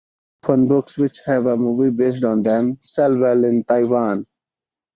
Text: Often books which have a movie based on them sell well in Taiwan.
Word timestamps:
Often 0.41 0.67
books 0.67 0.97
which 0.97 1.21
have 1.27 1.45
a 1.45 1.55
movie 1.55 1.91
based 1.91 2.23
on 2.23 2.41
them 2.41 2.79
sell 2.81 3.15
well 3.19 3.43
in 3.45 3.63
Taiwan. 3.65 4.25